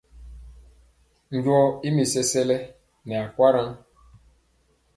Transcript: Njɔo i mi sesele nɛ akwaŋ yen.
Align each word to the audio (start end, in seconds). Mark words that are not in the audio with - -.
Njɔo 1.35 1.67
i 1.87 1.89
mi 1.95 2.03
sesele 2.13 2.57
nɛ 3.07 3.15
akwaŋ 3.25 3.53
yen. 3.63 3.71